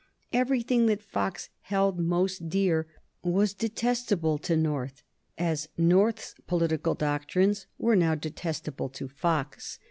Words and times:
Everything 0.33 0.87
that 0.87 1.03
Fox 1.03 1.49
held 1.61 1.99
most 1.99 2.49
dear 2.49 2.87
was 3.21 3.53
detestable 3.53 4.39
to 4.39 4.57
North, 4.57 5.03
as 5.37 5.69
North's 5.77 6.33
political 6.47 6.95
doctrines 6.95 7.67
were 7.77 7.95
now 7.95 8.15
detestable 8.15 8.89
to 8.89 9.07
Fox. 9.07 9.77